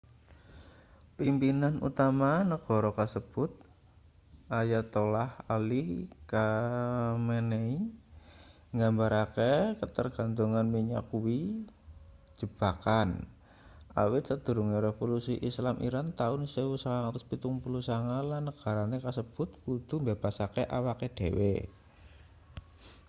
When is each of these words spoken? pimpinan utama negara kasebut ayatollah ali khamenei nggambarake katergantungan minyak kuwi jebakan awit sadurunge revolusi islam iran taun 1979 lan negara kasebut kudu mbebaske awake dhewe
pimpinan 1.17 1.75
utama 1.87 2.31
negara 2.51 2.89
kasebut 2.99 3.51
ayatollah 4.59 5.29
ali 5.55 5.83
khamenei 6.31 7.71
nggambarake 8.73 9.51
katergantungan 9.79 10.65
minyak 10.75 11.03
kuwi 11.11 11.41
jebakan 12.39 13.09
awit 14.01 14.23
sadurunge 14.29 14.77
revolusi 14.87 15.33
islam 15.49 15.75
iran 15.87 16.07
taun 16.19 16.41
1979 16.49 17.61
lan 18.29 18.41
negara 18.49 18.83
kasebut 19.05 19.49
kudu 19.63 19.95
mbebaske 20.01 20.61
awake 20.77 21.07
dhewe 21.17 21.53